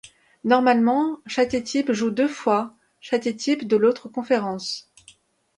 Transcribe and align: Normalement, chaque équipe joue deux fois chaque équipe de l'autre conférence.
Normalement, 0.45 1.19
chaque 1.27 1.53
équipe 1.53 1.91
joue 1.91 2.09
deux 2.09 2.27
fois 2.27 2.73
chaque 3.01 3.27
équipe 3.27 3.67
de 3.67 3.77
l'autre 3.77 4.09
conférence. 4.09 4.91